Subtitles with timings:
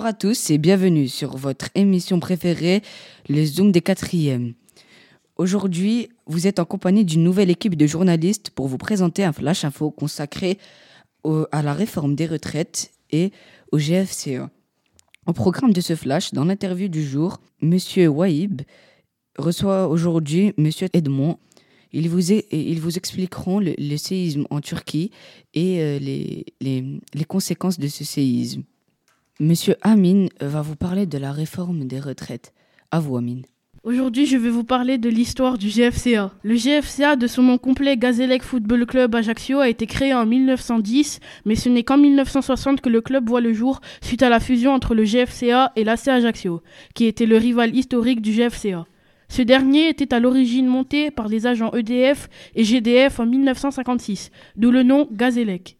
[0.00, 2.80] Bonjour à tous et bienvenue sur votre émission préférée,
[3.28, 4.54] les Zoom des quatrièmes.
[5.36, 9.62] Aujourd'hui, vous êtes en compagnie d'une nouvelle équipe de journalistes pour vous présenter un flash
[9.62, 10.56] info consacré
[11.52, 13.30] à la réforme des retraites et
[13.72, 14.48] au GFCA.
[15.26, 18.62] Au programme de ce flash, dans l'interview du jour, Monsieur Waïb
[19.36, 21.38] reçoit aujourd'hui Monsieur Edmond.
[21.92, 25.10] Ils vous, expliqueront le, séisme en Turquie
[25.52, 28.62] et euh, les conséquences de ce séisme.
[29.42, 32.52] Monsieur Amin va vous parler de la réforme des retraites.
[32.90, 33.40] À vous, Amin.
[33.84, 36.30] Aujourd'hui, je vais vous parler de l'histoire du GFCA.
[36.42, 41.20] Le GFCA, de son nom complet Gazélec Football Club Ajaccio, a été créé en 1910,
[41.46, 44.74] mais ce n'est qu'en 1960 que le club voit le jour suite à la fusion
[44.74, 46.60] entre le GFCA et l'AC Ajaccio,
[46.94, 48.84] qui était le rival historique du GFCA.
[49.30, 54.70] Ce dernier était à l'origine monté par les agents EDF et GDF en 1956, d'où
[54.70, 55.78] le nom Gazélec.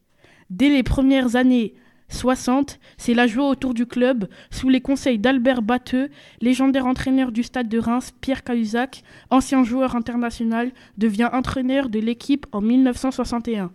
[0.49, 1.75] Dès les premières années
[2.11, 7.43] 60, c'est la joie autour du club, sous les conseils d'Albert Batteux, légendaire entraîneur du
[7.43, 13.73] stade de Reims, Pierre Cahuzac, ancien joueur international, devient entraîneur de l'équipe en 1961.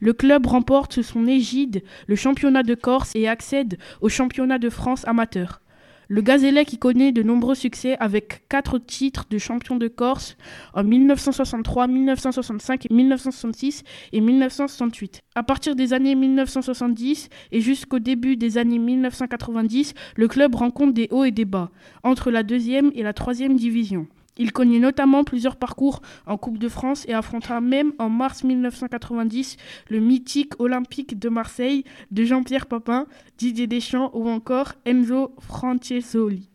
[0.00, 4.70] Le club remporte sous son égide le championnat de Corse et accède au championnat de
[4.70, 5.60] France amateur.
[6.08, 10.36] Le Gazélec qui connaît de nombreux succès avec quatre titres de champion de Corse
[10.74, 15.22] en 1963, 1965, 1966 et 1968.
[15.34, 21.08] À partir des années 1970 et jusqu'au début des années 1990, le club rencontre des
[21.10, 21.70] hauts et des bas
[22.02, 24.06] entre la deuxième et la troisième division.
[24.36, 29.56] Il connaît notamment plusieurs parcours en Coupe de France et affrontera même en mars 1990
[29.90, 33.06] le mythique Olympique de Marseille de Jean-Pierre Papin,
[33.38, 36.48] Didier Deschamps ou encore Enzo Francesoli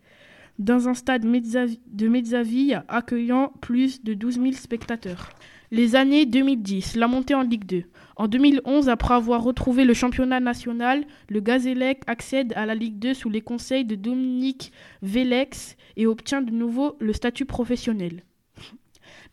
[0.60, 5.30] dans un stade de Mezzaville accueillant plus de 12 000 spectateurs.
[5.72, 7.84] Les années 2010, la montée en Ligue 2.
[8.18, 13.14] En 2011, après avoir retrouvé le championnat national, le Gazélec accède à la Ligue 2
[13.14, 18.24] sous les conseils de Dominique Vélex et obtient de nouveau le statut professionnel.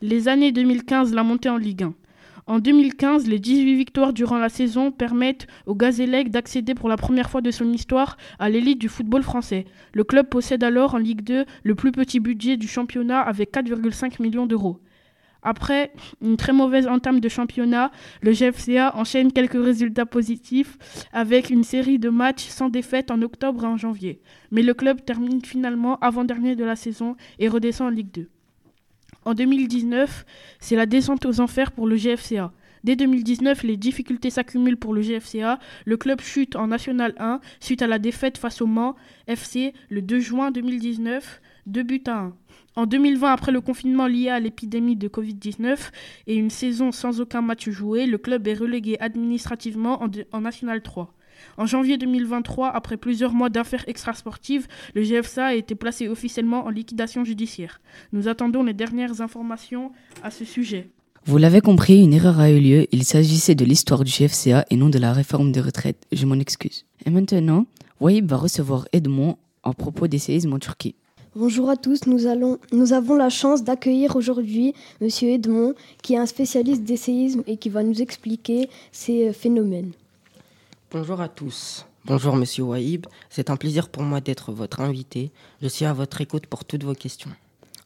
[0.03, 1.94] Les années 2015, la montée en Ligue 1.
[2.48, 7.28] En 2015, les 18 victoires durant la saison permettent au Gazélec d'accéder pour la première
[7.28, 9.64] fois de son histoire à l'élite du football français.
[9.92, 14.22] Le club possède alors en Ligue 2 le plus petit budget du championnat avec 4,5
[14.22, 14.78] millions d'euros.
[15.42, 15.92] Après
[16.22, 17.90] une très mauvaise entame de championnat,
[18.22, 20.78] le GFCA enchaîne quelques résultats positifs
[21.12, 24.20] avec une série de matchs sans défaite en octobre et en janvier.
[24.52, 28.28] Mais le club termine finalement avant-dernier de la saison et redescend en Ligue 2.
[29.26, 30.25] En 2019,
[30.60, 32.53] c'est la descente aux enfers pour le GFCA.
[32.84, 35.59] Dès 2019, les difficultés s'accumulent pour le GFCA.
[35.84, 38.94] Le club chute en National 1 suite à la défaite face au Mans
[39.26, 42.36] FC le 2 juin 2019, 2 buts à 1.
[42.76, 45.91] En 2020, après le confinement lié à l'épidémie de Covid-19
[46.28, 51.12] et une saison sans aucun match joué, le club est relégué administrativement en, National 3.
[51.56, 56.70] En janvier 2023, après plusieurs mois d'affaires extrasportives, le GFSA a été placé officiellement en
[56.70, 57.80] liquidation judiciaire.
[58.12, 59.92] Nous attendons les dernières informations
[60.22, 60.91] à ce sujet.
[61.24, 62.86] Vous l'avez compris, une erreur a eu lieu.
[62.92, 66.06] Il s'agissait de l'histoire du GFCA et non de la réforme des retraites.
[66.12, 66.84] Je m'en excuse.
[67.04, 67.66] Et maintenant,
[68.00, 70.94] Wahib va recevoir Edmond en propos des séismes en Turquie.
[71.34, 74.72] Bonjour à tous, nous, allons, nous avons la chance d'accueillir aujourd'hui
[75.03, 75.08] M.
[75.22, 79.91] Edmond, qui est un spécialiste des séismes et qui va nous expliquer ces phénomènes.
[80.98, 81.84] Bonjour à tous.
[82.06, 85.30] Bonjour Monsieur Waïb, c'est un plaisir pour moi d'être votre invité.
[85.60, 87.30] Je suis à votre écoute pour toutes vos questions.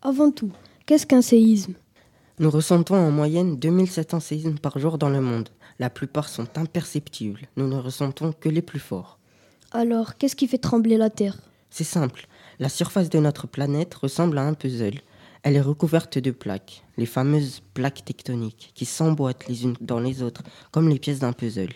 [0.01, 0.53] Avant tout,
[0.87, 1.75] qu'est-ce qu'un séisme?
[2.39, 5.49] Nous ressentons en moyenne 2700 séismes par jour dans le monde.
[5.81, 7.49] La plupart sont imperceptibles.
[7.57, 9.19] Nous ne ressentons que les plus forts.
[9.73, 11.37] Alors, qu'est-ce qui fait trembler la Terre?
[11.69, 12.29] C'est simple.
[12.61, 15.01] La surface de notre planète ressemble à un puzzle.
[15.43, 20.23] Elle est recouverte de plaques, les fameuses plaques tectoniques, qui s'emboîtent les unes dans les
[20.23, 21.73] autres, comme les pièces d'un puzzle.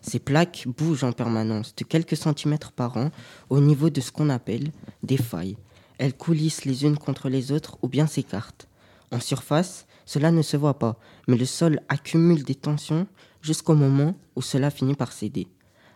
[0.00, 3.10] Ces plaques bougent en permanence, de quelques centimètres par an,
[3.50, 4.70] au niveau de ce qu'on appelle
[5.02, 5.56] des failles.
[5.98, 8.68] Elles coulissent les unes contre les autres ou bien s'écartent.
[9.10, 13.06] En surface, cela ne se voit pas, mais le sol accumule des tensions
[13.42, 15.48] jusqu'au moment où cela finit par céder.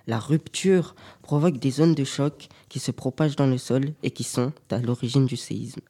[0.07, 4.25] La rupture provoque des zones de choc qui se propagent dans le sol et qui
[4.25, 5.81] sont à l'origine du séisme.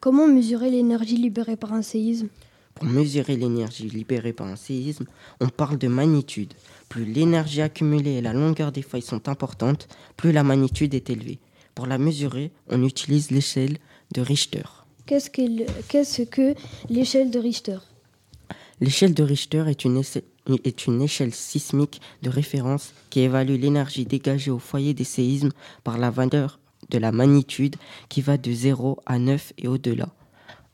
[0.00, 2.28] Comment mesurer l'énergie libérée par un séisme?
[2.74, 5.06] Pour mesurer l'énergie libérée par un séisme,
[5.40, 6.54] on parle de magnitude.
[6.92, 11.38] Plus l'énergie accumulée et la longueur des failles sont importantes, plus la magnitude est élevée.
[11.74, 13.78] Pour la mesurer, on utilise l'échelle
[14.12, 14.64] de Richter.
[15.06, 16.54] Qu'est-ce que,
[16.90, 17.78] l'échelle de Richter?
[18.82, 20.02] L'échelle de Richter est une,
[20.64, 25.52] est une échelle sismique de référence qui évalue l'énergie dégagée au foyer des séismes
[25.84, 26.60] par la valeur
[26.90, 27.76] de la magnitude
[28.10, 30.10] qui va de 0 à 9 et au-delà.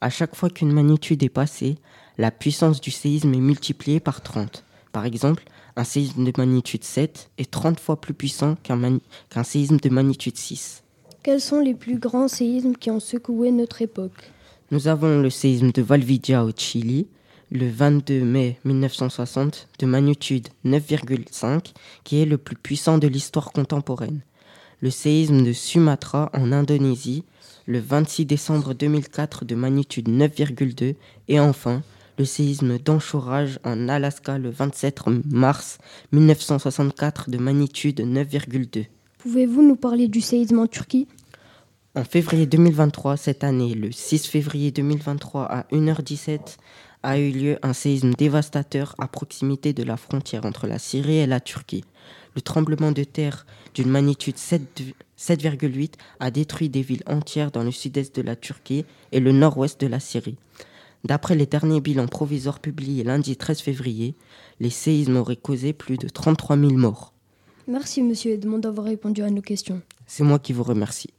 [0.00, 1.76] À chaque fois qu'une magnitude est passée,
[2.16, 4.64] la puissance du séisme est multipliée par 30.
[4.92, 5.44] Par exemple,
[5.76, 10.82] un séisme de magnitude 7 est 30 fois plus puissant qu'un séisme de magnitude 6.
[11.22, 14.30] Quels sont les plus grands séismes qui ont secoué notre époque?
[14.70, 17.06] Nous avons le séisme de Valvidia au Chili,
[17.50, 21.72] le 22 mai 1960, de magnitude 9,5,
[22.04, 24.20] qui est le plus puissant de l'histoire contemporaine.
[24.80, 27.24] Le séisme de Sumatra en Indonésie,
[27.66, 30.94] le 26 décembre 2004, de magnitude 9,2,
[31.28, 31.82] et enfin
[32.18, 35.78] le séisme d'Anchorage en Alaska le 27 mars
[36.12, 38.86] 1964 de magnitude 9,2.
[39.18, 41.06] Pouvez-vous nous parler du séisme en Turquie?
[41.94, 46.56] En février 2023, cette année, le 6 février 2023 à 1h17,
[47.04, 51.26] a eu lieu un séisme dévastateur à proximité de la frontière entre la Syrie et
[51.26, 51.84] la Turquie.
[52.34, 58.14] Le tremblement de terre d'une magnitude 7,8 a détruit des villes entières dans le sud-est
[58.14, 60.36] de la Turquie et le nord-ouest de la Syrie.
[61.04, 64.16] D'après les derniers bilans provisoires publiés lundi 13 février,
[64.60, 67.14] les séismes auraient causé plus de 33 000 morts.
[67.66, 69.82] Merci Monsieur Edmond d'avoir répondu à nos questions.
[70.06, 71.10] C'est moi qui vous remercie.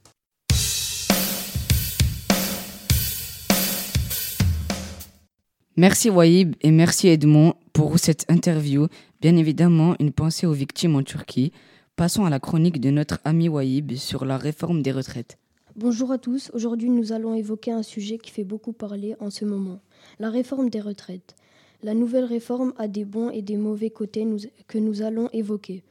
[5.77, 8.87] Merci Waïb et merci Edmond pour cette interview.
[9.21, 11.53] Bien évidemment, une pensée aux victimes en Turquie.
[11.95, 15.37] Passons à la chronique de notre ami Waïb sur la réforme des retraites.
[15.75, 19.45] Bonjour à tous, aujourd'hui nous allons évoquer un sujet qui fait beaucoup parler en ce
[19.45, 19.79] moment,
[20.17, 21.35] la réforme des retraites.
[21.83, 24.25] La nouvelle réforme a des bons et des mauvais côtés
[24.67, 25.83] que nous allons évoquer.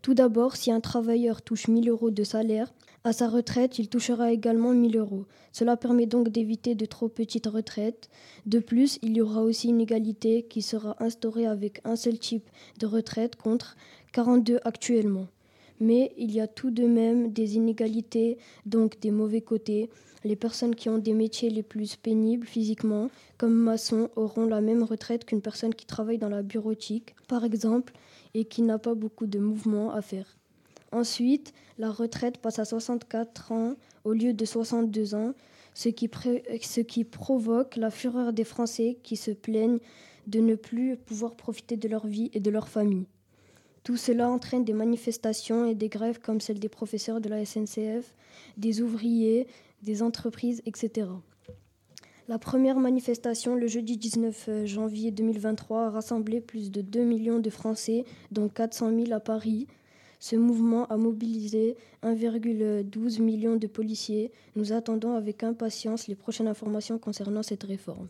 [0.00, 2.72] Tout d'abord, si un travailleur touche 1000 euros de salaire,
[3.04, 5.26] à sa retraite, il touchera également 1000 euros.
[5.52, 8.08] Cela permet donc d'éviter de trop petites retraites.
[8.46, 12.48] De plus, il y aura aussi une égalité qui sera instaurée avec un seul type
[12.80, 13.76] de retraite contre
[14.12, 15.28] 42 actuellement
[15.80, 19.90] mais il y a tout de même des inégalités, donc des mauvais côtés.
[20.24, 24.82] Les personnes qui ont des métiers les plus pénibles physiquement, comme maçon, auront la même
[24.82, 27.92] retraite qu'une personne qui travaille dans la bureautique, par exemple,
[28.34, 30.36] et qui n'a pas beaucoup de mouvements à faire.
[30.92, 33.74] Ensuite, la retraite passe à 64 ans
[34.04, 35.34] au lieu de 62 ans,
[35.74, 36.08] ce qui,
[36.62, 39.78] ce qui provoque la fureur des Français qui se plaignent
[40.26, 43.06] de ne plus pouvoir profiter de leur vie et de leur famille.
[43.86, 48.16] Tout cela entraîne des manifestations et des grèves comme celle des professeurs de la SNCF,
[48.56, 49.46] des ouvriers,
[49.84, 51.06] des entreprises, etc.
[52.26, 57.38] La première manifestation, le jeudi 19 euh, janvier 2023, a rassemblé plus de 2 millions
[57.38, 59.68] de Français, dont 400 000 à Paris.
[60.18, 64.32] Ce mouvement a mobilisé 1,12 million de policiers.
[64.56, 68.08] Nous attendons avec impatience les prochaines informations concernant cette réforme.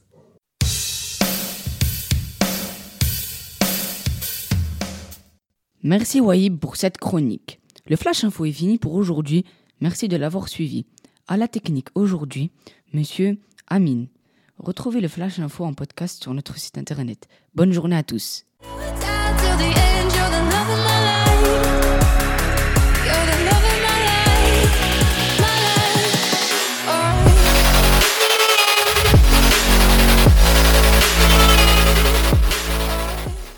[5.87, 7.61] Merci Waïb pour cette chronique.
[7.87, 9.45] Le Flash Info est fini pour aujourd'hui.
[9.81, 10.85] Merci de l'avoir suivi.
[11.29, 12.51] À la technique aujourd'hui,
[12.93, 13.39] monsieur
[13.69, 14.09] Amine.
[14.59, 17.29] Retrouvez le Flash Info en podcast sur notre site internet.
[17.55, 18.45] Bonne journée à tous.